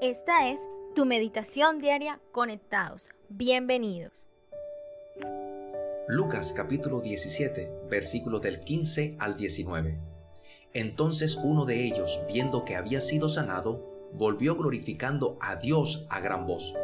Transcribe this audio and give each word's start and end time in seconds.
Esta 0.00 0.48
es 0.50 0.60
tu 0.94 1.04
meditación 1.04 1.78
diaria 1.78 2.20
conectados. 2.32 3.10
Bienvenidos. 3.28 4.26
Lucas 6.08 6.52
capítulo 6.52 7.00
17, 7.00 7.88
versículos 7.90 8.40
del 8.42 8.60
15 8.60 9.16
al 9.18 9.36
19. 9.36 9.98
Entonces 10.72 11.36
uno 11.42 11.64
de 11.64 11.84
ellos, 11.84 12.20
viendo 12.28 12.64
que 12.64 12.76
había 12.76 13.00
sido 13.00 13.28
sanado, 13.28 14.08
volvió 14.12 14.54
glorificando 14.54 15.36
a 15.40 15.56
Dios 15.56 16.06
a 16.10 16.20
gran 16.20 16.46
voz, 16.46 16.74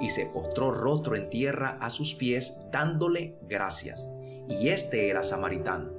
y 0.00 0.10
se 0.10 0.26
postró 0.26 0.72
rostro 0.72 1.14
en 1.14 1.30
tierra 1.30 1.78
a 1.80 1.90
sus 1.90 2.14
pies, 2.14 2.56
dándole 2.72 3.36
gracias. 3.48 4.08
Y 4.48 4.68
este 4.68 5.08
era 5.08 5.22
samaritano. 5.22 5.90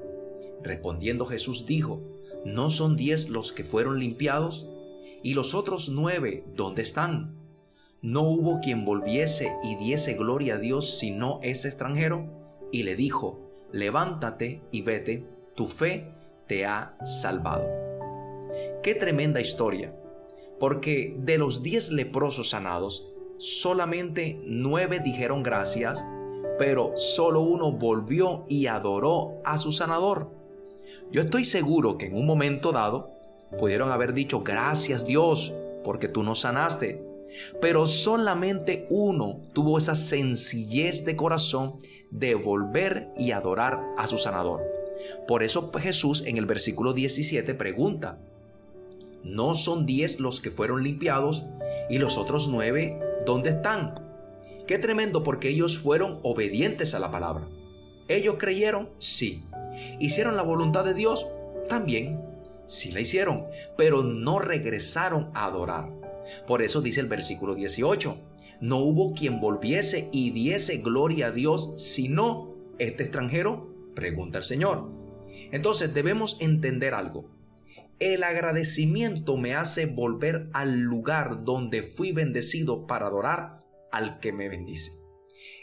Respondiendo 0.62 1.26
Jesús 1.26 1.66
dijo, 1.66 2.02
¿no 2.44 2.70
son 2.70 2.96
diez 2.96 3.30
los 3.30 3.54
que 3.54 3.64
fueron 3.64 4.00
limpiados? 4.00 4.68
¿Y 5.26 5.34
los 5.34 5.56
otros 5.56 5.90
nueve 5.90 6.44
dónde 6.56 6.84
están? 6.84 7.34
¿No 8.04 8.22
hubo 8.22 8.60
quien 8.60 8.86
volviese 8.86 9.52
y 9.64 9.76
diese 9.76 10.14
gloria 10.14 10.54
a 10.54 10.58
Dios 10.60 11.00
sino 11.00 11.40
ese 11.42 11.68
extranjero? 11.68 12.28
Y 12.72 12.84
le 12.84 12.96
dijo, 12.96 13.40
levántate 13.72 14.62
y 14.70 14.84
vete, 14.84 15.26
tu 15.56 15.66
fe 15.66 16.12
te 16.46 16.68
ha 16.68 16.96
salvado. 17.04 17.68
Qué 18.84 18.94
tremenda 18.94 19.42
historia, 19.42 19.96
porque 20.60 21.16
de 21.18 21.40
los 21.40 21.64
diez 21.64 21.90
leprosos 21.90 22.52
sanados, 22.52 23.08
solamente 23.40 24.40
nueve 24.46 25.00
dijeron 25.04 25.42
gracias, 25.42 26.06
pero 26.60 26.96
solo 26.98 27.42
uno 27.42 27.72
volvió 27.72 28.46
y 28.48 28.68
adoró 28.68 29.42
a 29.44 29.58
su 29.58 29.72
sanador. 29.72 30.30
Yo 31.12 31.24
estoy 31.24 31.46
seguro 31.46 31.98
que 31.98 32.06
en 32.06 32.16
un 32.16 32.28
momento 32.28 32.72
dado 32.72 33.15
pudieron 33.60 33.92
haber 33.92 34.14
dicho 34.14 34.42
gracias 34.42 35.06
Dios 35.06 35.54
porque 35.84 36.08
tú 36.08 36.24
nos 36.24 36.42
sanaste. 36.42 37.02
Pero 37.62 37.86
solamente 37.86 38.88
uno 38.90 39.42
tuvo 39.54 39.78
esa 39.78 39.96
sencillez 39.96 41.04
de 41.04 41.16
corazón 41.16 41.80
de 42.12 42.36
volver 42.36 43.10
y 43.18 43.32
adorar 43.32 43.82
a 43.98 44.08
su 44.08 44.18
sanador. 44.18 44.62
Por 45.28 45.44
eso 45.44 45.72
Jesús 45.78 46.24
en 46.26 46.38
el 46.38 46.46
versículo 46.46 46.94
17 46.94 47.54
pregunta, 47.56 48.18
¿no 49.24 49.54
son 49.54 49.86
diez 49.86 50.20
los 50.20 50.40
que 50.40 50.52
fueron 50.52 50.84
limpiados 50.84 51.44
y 51.90 51.98
los 51.98 52.18
otros 52.18 52.48
nueve 52.48 53.00
dónde 53.26 53.50
están? 53.50 54.00
Qué 54.68 54.80
tremendo 54.80 55.24
porque 55.24 55.50
ellos 55.50 55.78
fueron 55.78 56.20
obedientes 56.24 56.96
a 56.96 57.00
la 57.00 57.12
palabra. 57.12 57.48
¿Ellos 58.08 58.36
creyeron? 58.40 58.90
Sí. 59.00 59.44
¿Hicieron 60.00 60.36
la 60.36 60.44
voluntad 60.44 60.86
de 60.86 60.94
Dios? 60.94 61.28
También. 61.68 62.35
Sí 62.68 62.92
la 62.92 63.02
hicieron, 63.02 63.46
pero 63.78 64.04
no 64.04 64.40
regresaron 64.40 65.30
a 65.34 65.46
adorar. 65.46 65.90
Por 66.48 66.62
eso 66.62 66.82
dice 66.82 67.02
el 67.02 67.08
versículo 67.08 67.56
18, 67.56 68.18
no 68.62 68.78
hubo 68.80 69.14
quien 69.14 69.40
volviese 69.40 70.10
y 70.12 70.32
diese 70.32 70.78
gloria 70.78 71.28
a 71.28 71.32
Dios, 71.32 71.74
sino 71.78 72.56
este 72.80 73.04
extranjero, 73.04 73.70
pregunta 73.94 74.40
el 74.40 74.44
Señor. 74.44 74.90
Entonces 75.52 75.94
debemos 75.94 76.38
entender 76.40 76.94
algo. 76.94 77.30
El 78.00 78.24
agradecimiento 78.24 79.38
me 79.38 79.56
hace 79.56 79.86
volver 79.86 80.50
al 80.54 80.82
lugar 80.82 81.46
donde 81.46 81.84
fui 81.84 82.12
bendecido 82.12 82.88
para 82.88 83.08
adorar 83.08 83.62
al 83.92 84.20
que 84.20 84.34
me 84.34 84.50
bendice. 84.50 84.92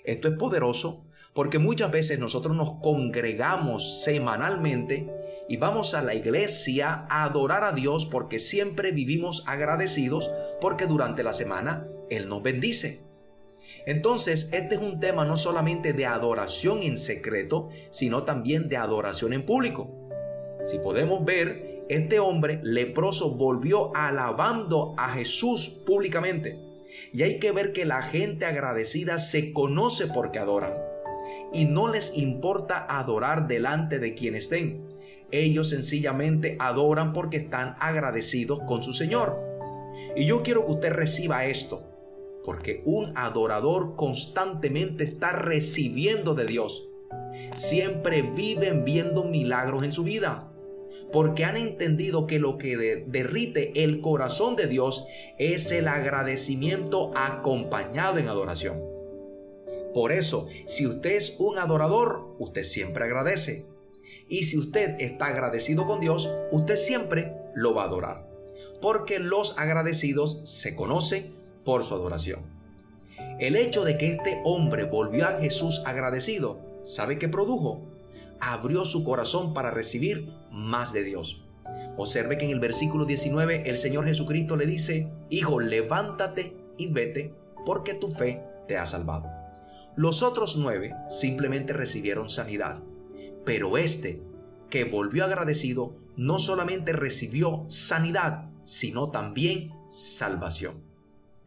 Esto 0.05 0.29
es 0.29 0.39
poderoso 0.39 1.05
porque 1.35 1.59
muchas 1.59 1.91
veces 1.91 2.19
nosotros 2.19 2.57
nos 2.57 2.81
congregamos 2.81 4.03
semanalmente 4.03 5.11
y 5.53 5.59
vamos 5.59 5.93
a 5.93 6.01
la 6.01 6.15
iglesia 6.15 7.05
a 7.11 7.25
adorar 7.25 7.63
a 7.63 7.73
Dios 7.73 8.07
porque 8.07 8.39
siempre 8.39 8.91
vivimos 8.91 9.45
agradecidos 9.47 10.31
porque 10.63 10.87
durante 10.87 11.23
la 11.23 11.35
semana 11.35 11.87
Él 12.09 12.27
nos 12.27 12.43
bendice. 12.43 13.03
Entonces, 13.85 14.49
este 14.55 14.77
es 14.77 14.81
un 14.81 14.99
tema 14.99 15.27
no 15.27 15.37
solamente 15.37 15.93
de 15.93 16.07
adoración 16.07 16.83
en 16.83 16.97
secreto, 16.97 17.69
sino 17.91 18.23
también 18.23 18.71
de 18.71 18.79
adoración 18.79 19.35
en 19.35 19.45
público. 19.45 19.91
Si 20.65 20.79
podemos 20.79 21.23
ver, 21.23 21.85
este 21.91 22.19
hombre 22.19 22.59
leproso 22.63 23.35
volvió 23.35 23.95
alabando 23.95 24.95
a 24.97 25.11
Jesús 25.11 25.69
públicamente. 25.85 26.59
Y 27.13 27.25
hay 27.25 27.39
que 27.41 27.53
ver 27.53 27.75
que 27.75 27.85
la 27.85 28.01
gente 28.01 28.47
agradecida 28.47 29.19
se 29.19 29.53
conoce 29.53 30.07
porque 30.07 30.39
adoran. 30.39 30.73
Y 31.53 31.67
no 31.67 31.89
les 31.89 32.17
importa 32.17 32.87
adorar 32.89 33.49
delante 33.49 33.99
de 33.99 34.15
quien 34.15 34.35
estén. 34.35 34.93
Ellos 35.33 35.71
sencillamente 35.71 36.57
adoran 36.61 37.13
porque 37.13 37.39
están 37.39 37.75
agradecidos 37.81 38.61
con 38.67 38.83
su 38.83 38.93
Señor. 38.93 39.41
Y 40.15 40.27
yo 40.27 40.43
quiero 40.43 40.65
que 40.67 40.73
usted 40.73 40.93
reciba 40.93 41.47
esto. 41.47 41.83
Porque 42.45 42.83
un 42.85 43.17
adorador 43.17 43.97
constantemente 43.97 45.05
está 45.05 45.33
recibiendo 45.33 46.35
de 46.35 46.47
Dios. 46.47 46.87
Siempre 47.55 48.23
viven 48.23 48.85
viendo 48.85 49.25
milagros 49.25 49.85
en 49.85 49.93
su 49.93 50.05
vida 50.05 50.53
porque 51.13 51.45
han 51.45 51.57
entendido 51.57 52.27
que 52.27 52.39
lo 52.39 52.59
que 52.59 53.05
derrite 53.07 53.85
el 53.85 54.01
corazón 54.01 54.57
de 54.57 54.67
Dios 54.67 55.07
es 55.39 55.71
el 55.71 55.89
agradecimiento 55.89 57.11
acompañado 57.15 58.19
en 58.19 58.29
adoración. 58.29 58.81
Por 59.93 60.13
eso, 60.13 60.47
si 60.67 60.87
usted 60.87 61.13
es 61.13 61.37
un 61.39 61.59
adorador, 61.59 62.35
usted 62.39 62.63
siempre 62.63 63.05
agradece. 63.05 63.67
Y 64.29 64.45
si 64.45 64.59
usted 64.59 64.97
está 65.01 65.27
agradecido 65.27 65.87
con 65.87 66.01
Dios, 66.01 66.31
usted 66.51 66.77
siempre 66.77 67.33
lo 67.55 67.75
va 67.75 67.85
a 67.85 67.87
adorar. 67.87 68.27
Porque 68.81 69.19
los 69.19 69.59
agradecidos 69.59 70.41
se 70.45 70.75
conocen 70.75 71.35
por 71.65 71.85
su 71.85 71.95
adoración. 71.95 72.41
El 73.39 73.57
hecho 73.57 73.85
de 73.85 73.99
que 73.99 74.13
este 74.13 74.41
hombre 74.45 74.85
volvió 74.85 75.27
a 75.27 75.41
Jesús 75.41 75.83
agradecido, 75.85 76.59
¿sabe 76.83 77.19
qué 77.19 77.29
produjo? 77.29 77.83
abrió 78.43 78.85
su 78.85 79.05
corazón 79.05 79.55
para 79.55 79.71
recibir 79.71 80.29
más 80.51 80.93
de 80.93 81.05
Dios. 81.05 81.41
Observe 81.97 82.39
que 82.39 82.45
en 82.45 82.51
el 82.51 82.59
versículo 82.59 83.05
19 83.05 83.71
el 83.71 83.79
Señor 83.79 84.05
Jesucristo 84.05 84.57
le 84.57 84.67
dice, 84.67 85.09
Hijo, 85.31 85.61
levántate 85.61 86.53
y 86.77 86.89
vete, 86.89 87.33
porque 87.65 87.95
tu 87.95 88.11
fe 88.11 88.43
te 88.67 88.77
ha 88.77 88.85
salvado. 88.85 89.31
Los 89.95 90.25
otros 90.25 90.57
nueve 90.57 90.93
simplemente 91.09 91.73
recibieron 91.73 92.29
sanidad, 92.31 92.81
pero 93.45 93.77
este, 93.77 94.21
que 94.71 94.85
volvió 94.85 95.25
agradecido, 95.25 95.95
no 96.17 96.39
solamente 96.39 96.93
recibió 96.93 97.65
sanidad, 97.69 98.51
sino 98.65 99.11
también 99.11 99.73
salvación. 99.91 100.83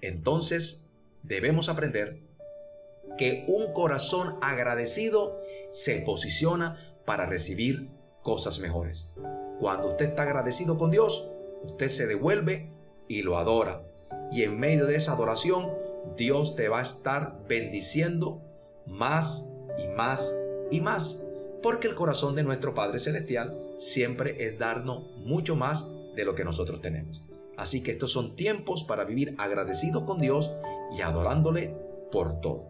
Entonces, 0.02 0.86
debemos 1.24 1.70
aprender 1.70 2.20
que 3.18 3.46
un 3.48 3.74
corazón 3.74 4.36
agradecido 4.42 5.40
se 5.72 6.02
posiciona 6.02 6.78
para 7.06 7.26
recibir 7.26 7.90
cosas 8.22 8.60
mejores. 8.60 9.10
Cuando 9.60 9.88
usted 9.90 10.10
está 10.10 10.24
agradecido 10.24 10.78
con 10.78 10.92
Dios, 10.92 11.30
usted 11.64 11.88
se 11.88 12.08
devuelve 12.08 12.70
y 13.08 13.22
lo 13.22 13.38
adora. 13.38 13.82
Y 14.32 14.44
en 14.44 14.60
medio 14.60 14.86
de 14.86 14.96
esa 14.96 15.14
adoración, 15.14 15.72
Dios 16.18 16.56
te 16.56 16.68
va 16.68 16.80
a 16.80 16.84
estar 16.84 17.40
bendiciendo 17.48 18.42
más 18.86 19.48
y 19.78 19.88
más 19.88 20.36
y 20.72 20.82
más. 20.82 21.20
Porque 21.66 21.88
el 21.88 21.96
corazón 21.96 22.36
de 22.36 22.44
nuestro 22.44 22.76
Padre 22.76 23.00
Celestial 23.00 23.58
siempre 23.80 24.46
es 24.46 24.60
darnos 24.60 25.18
mucho 25.18 25.56
más 25.56 25.88
de 26.16 26.24
lo 26.24 26.36
que 26.36 26.46
nosotros 26.46 26.80
tenemos. 26.80 27.24
Así 27.58 27.82
que 27.82 27.94
estos 27.94 28.12
son 28.12 28.36
tiempos 28.36 28.84
para 28.84 29.04
vivir 29.04 29.34
agradecido 29.40 30.06
con 30.06 30.22
Dios 30.22 30.52
y 30.96 31.02
adorándole 31.02 31.76
por 32.12 32.40
todo. 32.40 32.68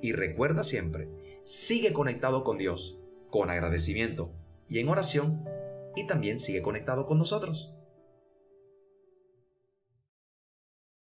Y 0.00 0.12
recuerda 0.12 0.64
siempre, 0.64 1.06
sigue 1.44 1.92
conectado 1.92 2.42
con 2.42 2.56
Dios, 2.56 2.96
con 3.28 3.50
agradecimiento 3.50 4.30
y 4.70 4.78
en 4.78 4.88
oración, 4.88 5.44
y 5.94 6.06
también 6.06 6.38
sigue 6.38 6.62
conectado 6.62 7.04
con 7.04 7.18
nosotros. 7.18 7.74